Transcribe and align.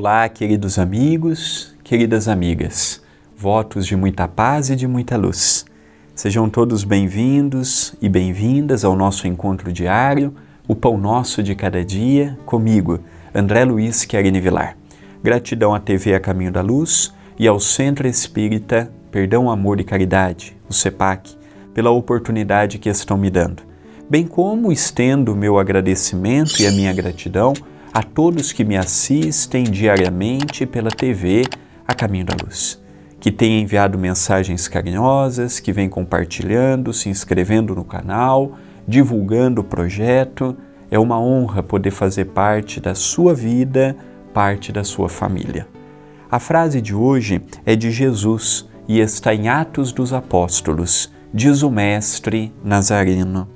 Olá, 0.00 0.28
queridos 0.28 0.78
amigos, 0.78 1.74
queridas 1.82 2.28
amigas. 2.28 3.02
Votos 3.36 3.84
de 3.84 3.96
muita 3.96 4.28
paz 4.28 4.70
e 4.70 4.76
de 4.76 4.86
muita 4.86 5.16
luz. 5.16 5.66
Sejam 6.14 6.48
todos 6.48 6.84
bem-vindos 6.84 7.96
e 8.00 8.08
bem-vindas 8.08 8.84
ao 8.84 8.94
nosso 8.94 9.26
encontro 9.26 9.72
diário, 9.72 10.32
o 10.68 10.76
Pão 10.76 10.96
Nosso 10.96 11.42
de 11.42 11.52
Cada 11.56 11.84
Dia, 11.84 12.38
comigo, 12.46 13.00
André 13.34 13.64
Luiz 13.64 14.04
Querini 14.04 14.40
Vilar. 14.40 14.76
Gratidão 15.20 15.74
à 15.74 15.80
TV 15.80 16.14
A 16.14 16.20
Caminho 16.20 16.52
da 16.52 16.60
Luz 16.60 17.12
e 17.36 17.48
ao 17.48 17.58
Centro 17.58 18.06
Espírita 18.06 18.88
Perdão, 19.10 19.50
Amor 19.50 19.80
e 19.80 19.84
Caridade, 19.84 20.56
o 20.68 20.72
CEPAC, 20.72 21.36
pela 21.74 21.90
oportunidade 21.90 22.78
que 22.78 22.88
estão 22.88 23.18
me 23.18 23.30
dando. 23.30 23.64
Bem 24.08 24.28
como 24.28 24.70
estendo 24.70 25.32
o 25.32 25.36
meu 25.36 25.58
agradecimento 25.58 26.62
e 26.62 26.68
a 26.68 26.70
minha 26.70 26.92
gratidão 26.92 27.52
a 27.98 28.02
todos 28.04 28.52
que 28.52 28.62
me 28.62 28.76
assistem 28.76 29.64
diariamente 29.64 30.64
pela 30.64 30.88
TV 30.88 31.42
A 31.84 31.92
Caminho 31.92 32.26
da 32.26 32.36
Luz, 32.40 32.80
que 33.18 33.32
têm 33.32 33.60
enviado 33.60 33.98
mensagens 33.98 34.68
carinhosas, 34.68 35.58
que 35.58 35.72
vêm 35.72 35.88
compartilhando, 35.88 36.92
se 36.92 37.08
inscrevendo 37.08 37.74
no 37.74 37.82
canal, 37.82 38.52
divulgando 38.86 39.62
o 39.62 39.64
projeto. 39.64 40.56
É 40.92 40.96
uma 40.96 41.20
honra 41.20 41.60
poder 41.60 41.90
fazer 41.90 42.26
parte 42.26 42.78
da 42.78 42.94
sua 42.94 43.34
vida, 43.34 43.96
parte 44.32 44.70
da 44.70 44.84
sua 44.84 45.08
família. 45.08 45.66
A 46.30 46.38
frase 46.38 46.80
de 46.80 46.94
hoje 46.94 47.42
é 47.66 47.74
de 47.74 47.90
Jesus 47.90 48.68
e 48.86 49.00
está 49.00 49.34
em 49.34 49.48
Atos 49.48 49.90
dos 49.90 50.12
Apóstolos, 50.12 51.12
diz 51.34 51.64
o 51.64 51.70
Mestre 51.70 52.54
Nazareno. 52.62 53.48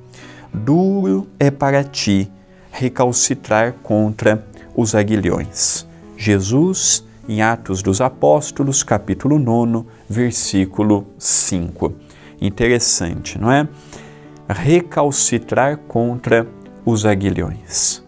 Duro 0.53 1.29
é 1.39 1.49
para 1.49 1.85
ti 1.85 2.29
recalcitrar 2.73 3.75
contra 3.83 4.45
os 4.75 4.95
aguilhões. 4.95 5.87
Jesus, 6.17 7.05
em 7.29 7.43
Atos 7.43 7.83
dos 7.83 8.01
Apóstolos, 8.01 8.83
capítulo 8.83 9.39
9, 9.39 9.87
versículo 10.09 11.07
5. 11.19 11.95
Interessante, 12.41 13.39
não 13.39 13.53
é? 13.53 13.69
Recalcitrar 14.49 15.77
contra 15.87 16.49
os 16.85 17.05
aguilhões. 17.05 18.03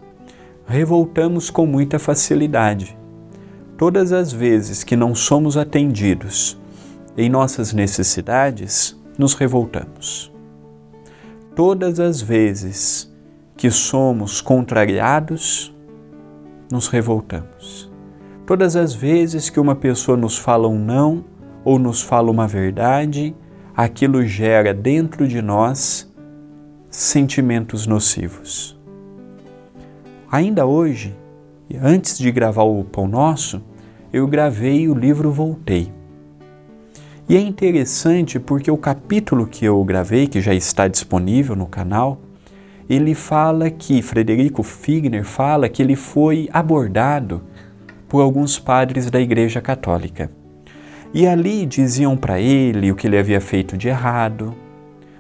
Revoltamos 0.66 1.50
com 1.50 1.66
muita 1.66 1.98
facilidade. 1.98 2.96
Todas 3.76 4.12
as 4.12 4.32
vezes 4.32 4.82
que 4.82 4.96
não 4.96 5.14
somos 5.14 5.56
atendidos 5.58 6.58
em 7.16 7.28
nossas 7.28 7.72
necessidades, 7.72 8.96
nos 9.18 9.34
revoltamos. 9.34 10.32
Todas 11.54 12.00
as 12.00 12.20
vezes 12.20 13.13
que 13.64 13.70
somos 13.70 14.42
contrariados, 14.42 15.74
nos 16.70 16.86
revoltamos. 16.86 17.90
Todas 18.46 18.76
as 18.76 18.92
vezes 18.92 19.48
que 19.48 19.58
uma 19.58 19.74
pessoa 19.74 20.18
nos 20.18 20.36
fala 20.36 20.68
um 20.68 20.78
não 20.78 21.24
ou 21.64 21.78
nos 21.78 22.02
fala 22.02 22.30
uma 22.30 22.46
verdade, 22.46 23.34
aquilo 23.74 24.22
gera 24.22 24.74
dentro 24.74 25.26
de 25.26 25.40
nós 25.40 26.12
sentimentos 26.90 27.86
nocivos. 27.86 28.78
Ainda 30.30 30.66
hoje, 30.66 31.16
antes 31.82 32.18
de 32.18 32.30
gravar 32.30 32.64
o 32.64 32.84
Pão 32.84 33.08
Nosso, 33.08 33.62
eu 34.12 34.26
gravei 34.26 34.90
o 34.90 34.94
livro 34.94 35.32
Voltei. 35.32 35.90
E 37.26 37.34
é 37.34 37.40
interessante 37.40 38.38
porque 38.38 38.70
o 38.70 38.76
capítulo 38.76 39.46
que 39.46 39.64
eu 39.64 39.82
gravei, 39.84 40.26
que 40.26 40.42
já 40.42 40.52
está 40.52 40.86
disponível 40.86 41.56
no 41.56 41.66
canal, 41.66 42.20
ele 42.88 43.14
fala 43.14 43.70
que, 43.70 44.02
Frederico 44.02 44.62
Figner 44.62 45.24
fala 45.24 45.68
que 45.68 45.82
ele 45.82 45.96
foi 45.96 46.48
abordado 46.52 47.42
por 48.08 48.20
alguns 48.20 48.58
padres 48.58 49.10
da 49.10 49.20
Igreja 49.20 49.60
Católica. 49.60 50.30
E 51.12 51.26
ali 51.26 51.64
diziam 51.64 52.16
para 52.16 52.40
ele 52.40 52.90
o 52.92 52.96
que 52.96 53.06
ele 53.06 53.18
havia 53.18 53.40
feito 53.40 53.76
de 53.76 53.88
errado, 53.88 54.54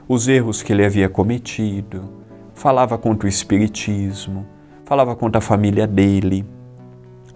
os 0.08 0.28
erros 0.28 0.62
que 0.62 0.72
ele 0.72 0.84
havia 0.84 1.08
cometido, 1.08 2.12
falava 2.52 2.98
contra 2.98 3.26
o 3.26 3.28
Espiritismo, 3.28 4.46
falava 4.84 5.16
contra 5.16 5.38
a 5.38 5.42
família 5.42 5.86
dele. 5.86 6.44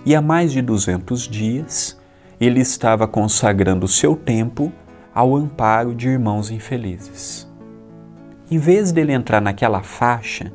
E 0.05 0.15
há 0.15 0.21
mais 0.21 0.53
de 0.53 0.61
200 0.61 1.27
dias 1.27 1.99
ele 2.41 2.61
estava 2.61 3.09
consagrando 3.09 3.89
seu 3.89 4.15
tempo 4.15 4.73
ao 5.15 5.35
amparo 5.35 5.95
de 5.95 6.09
irmãos 6.09 6.51
infelizes. 6.51 7.48
Em 8.51 8.57
vez 8.57 8.93
dele 8.93 9.13
entrar 9.13 9.43
naquela 9.43 9.83
faixa 9.83 10.51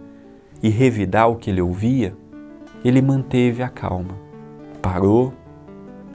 e 0.63 0.69
revidar 0.69 1.29
o 1.29 1.35
que 1.35 1.51
ele 1.51 1.61
ouvia, 1.61 2.15
ele 2.83 3.03
manteve 3.03 3.61
a 3.61 3.69
calma. 3.69 4.17
Parou, 4.81 5.31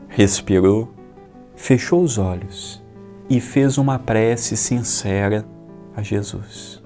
respirou, 0.09 0.93
fechou 1.55 2.03
os 2.03 2.19
olhos 2.19 2.83
e 3.31 3.41
fez 3.41 3.78
uma 3.78 3.97
prece 3.97 4.56
sincera 4.56 5.47
a 5.94 6.03
Jesus, 6.03 6.83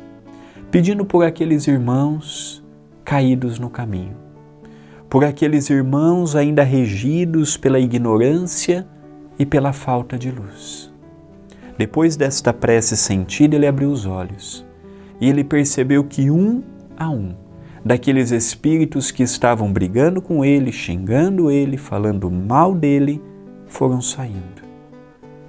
pedindo 0.70 1.06
por 1.06 1.25
aqueles 1.25 1.66
irmãos 1.66 2.62
caídos 3.02 3.58
no 3.58 3.70
caminho, 3.70 4.16
por 5.08 5.25
aqueles 5.25 5.70
irmãos 5.70 6.36
ainda 6.36 6.62
regidos 6.62 7.56
pela 7.56 7.81
ignorância 7.81 8.86
e 9.38 9.47
pela 9.47 9.72
falta 9.72 10.19
de 10.19 10.31
luz. 10.31 10.92
Depois 11.78 12.14
desta 12.14 12.52
prece 12.52 12.94
sentida, 12.94 13.56
ele 13.56 13.66
abriu 13.66 13.91
os 13.91 14.04
olhos 14.04 14.70
e 15.22 15.28
ele 15.28 15.44
percebeu 15.44 16.03
que 16.03 16.33
um 16.33 16.65
a 16.97 17.09
um 17.09 17.37
daqueles 17.84 18.33
espíritos 18.33 19.12
que 19.12 19.22
estavam 19.22 19.72
brigando 19.72 20.21
com 20.21 20.44
ele, 20.44 20.72
xingando 20.72 21.49
ele, 21.49 21.77
falando 21.77 22.28
mal 22.28 22.75
dele, 22.75 23.22
foram 23.69 24.00
saindo. 24.00 24.62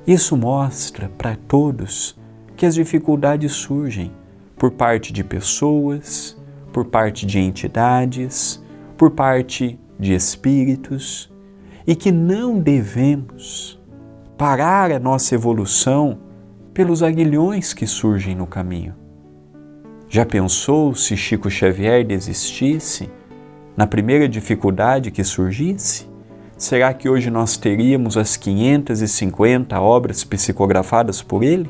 Isso 0.05 0.37
mostra 0.37 1.09
para 1.17 1.35
todos 1.47 2.15
que 2.55 2.67
as 2.67 2.75
dificuldades 2.75 3.51
surgem 3.53 4.11
por 4.55 4.69
parte 4.69 5.11
de 5.11 5.23
pessoas, 5.23 6.37
por 6.71 6.85
parte 6.85 7.25
de 7.25 7.39
entidades, 7.39 8.63
por 8.95 9.09
parte 9.09 9.79
de 9.99 10.13
espíritos 10.13 11.33
e 11.87 11.95
que 11.95 12.11
não 12.11 12.59
devemos 12.59 13.81
parar 14.37 14.91
a 14.91 14.99
nossa 14.99 15.33
evolução 15.33 16.19
pelos 16.75 17.01
aguilhões 17.01 17.73
que 17.73 17.87
surgem 17.87 18.35
no 18.35 18.45
caminho. 18.45 19.01
Já 20.13 20.23
pensou 20.23 20.93
se 20.93 21.17
Chico 21.17 21.49
Xavier 21.49 22.05
desistisse 22.05 23.09
na 23.75 23.87
primeira 23.87 24.29
dificuldade 24.29 25.09
que 25.09 25.23
surgisse? 25.23 26.07
Será 26.55 26.93
que 26.93 27.09
hoje 27.09 27.31
nós 27.31 27.57
teríamos 27.57 28.15
as 28.15 28.37
550 28.37 29.81
obras 29.81 30.23
psicografadas 30.23 31.23
por 31.23 31.41
ele? 31.41 31.67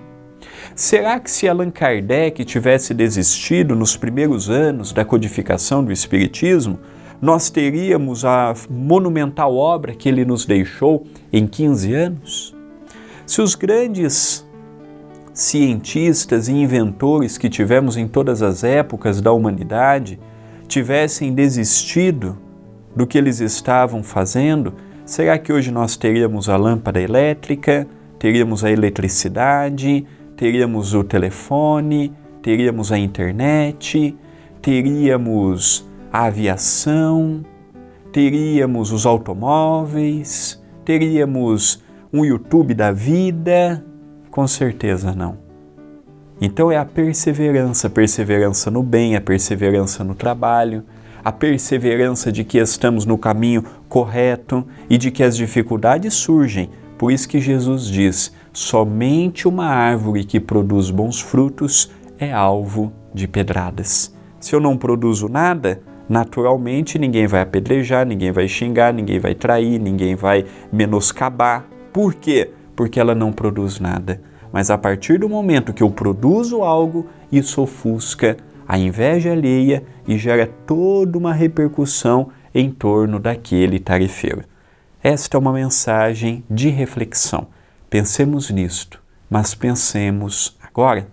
Será 0.75 1.22
que 1.22 1.31
se 1.31 1.48
Allan 1.48 1.72
Kardec 1.72 2.44
tivesse 2.44 2.94
desistido 2.94 3.78
nos 3.78 3.95
primeiros 3.95 4.50
anos 4.50 4.92
da 4.92 5.06
codificação 5.06 5.81
do 5.81 5.94
Espiritismo, 5.94 6.78
nós 7.22 7.50
teríamos 7.50 8.25
a 8.25 8.54
monumental 8.69 9.56
obra 9.56 9.96
que 9.96 10.10
ele 10.10 10.25
nos 10.25 10.46
deixou 10.46 11.07
em 11.31 11.48
15 11.48 11.94
anos? 11.94 12.54
Se 13.25 13.42
os 13.42 13.56
grandes 13.56 14.46
cientistas 15.33 16.47
e 16.47 16.53
inventores 16.53 17.38
que 17.38 17.50
tivemos 17.50 17.97
em 17.97 18.07
todas 18.07 18.41
as 18.41 18.63
épocas 18.63 19.19
da 19.19 19.31
humanidade 19.31 20.19
tivessem 20.68 21.33
desistido 21.33 22.38
do 22.95 23.07
que 23.07 23.18
eles 23.18 23.39
estavam 23.39 24.03
fazendo, 24.03 24.74
será 25.06 25.38
que 25.38 25.51
hoje 25.51 25.71
nós 25.71 25.97
teríamos 25.97 26.47
a 26.47 26.56
lâmpada 26.56 27.01
elétrica, 27.01 27.88
teríamos 28.19 28.63
a 28.63 28.71
eletricidade, 28.71 30.06
teríamos 30.38 30.94
o 30.94 31.03
telefone, 31.03 32.13
teríamos 32.41 32.91
a 32.91 32.97
internet, 32.97 34.15
teríamos 34.62 35.88
a 36.12 36.25
aviação, 36.25 37.44
teríamos 38.12 38.91
os 38.91 39.06
automóveis, 39.06 40.63
teríamos 40.86 41.83
um 42.12 42.24
YouTube 42.24 42.75
da 42.75 42.91
vida, 42.91 43.83
com 44.33 44.47
certeza 44.47 45.13
não. 45.13 45.38
Então 46.41 46.71
é 46.71 46.77
a 46.77 46.83
perseverança, 46.83 47.88
perseverança 47.88 48.71
no 48.71 48.81
bem, 48.81 49.15
a 49.15 49.21
perseverança 49.21 50.03
no 50.03 50.15
trabalho, 50.15 50.83
a 51.24 51.31
perseverança 51.31 52.31
de 52.31 52.44
que 52.44 52.57
estamos 52.57 53.06
no 53.06 53.15
caminho 53.15 53.63
correto 53.88 54.65
e 54.89 54.97
de 54.97 55.12
que 55.12 55.21
as 55.21 55.38
dificuldades 55.38 56.15
surgem. 56.15 56.71
Por 56.97 57.12
isso 57.12 57.30
que 57.30 57.39
Jesus 57.39 57.85
diz: 57.85 58.33
somente 58.51 59.47
uma 59.47 59.68
árvore 59.68 60.24
que 60.24 60.39
produz 60.39 60.89
bons 60.89 61.21
frutos 61.21 61.91
é 62.18 62.33
alvo 62.33 62.91
de 63.13 63.27
pedradas. 63.27 64.15
Se 64.39 64.56
eu 64.56 64.59
não 64.59 64.75
produzo 64.75 65.29
nada, 65.29 65.79
naturalmente 66.09 66.97
ninguém 66.97 67.27
vai 67.27 67.41
apedrejar, 67.41 68.03
ninguém 68.03 68.31
vai 68.31 68.47
xingar, 68.47 68.95
ninguém 68.95 69.19
vai 69.19 69.36
trair, 69.36 69.79
ninguém 69.79 70.15
vai 70.15 70.44
menoscabar. 70.71 71.68
Por 71.94 72.15
quê? 72.15 72.50
Porque 72.75 73.00
ela 73.00 73.16
não 73.16 73.31
produz 73.31 73.80
nada. 73.80 74.22
Mas 74.52 74.70
a 74.70 74.78
partir 74.78 75.20
do 75.20 75.28
momento 75.28 75.74
que 75.74 75.81
eu 75.81 75.90
produzo 75.90 76.62
algo, 76.62 77.08
isso 77.31 77.62
ofusca 77.62 78.38
a 78.68 78.78
inveja 78.78 79.31
alheia 79.31 79.84
e 80.08 80.18
gera 80.18 80.48
toda 80.66 81.18
uma 81.18 81.34
repercussão 81.34 82.30
em 82.54 82.70
torno 82.70 83.20
daquele 83.20 83.80
tarefeiro. 83.80 84.44
Esta 85.02 85.38
é 85.38 85.40
uma 85.40 85.52
mensagem 85.52 86.44
de 86.50 86.70
reflexão. 86.70 87.48
Pensemos 87.90 88.50
nisto, 88.50 89.02
mas 89.30 89.54
pensemos 89.54 90.58
agora. 90.62 91.08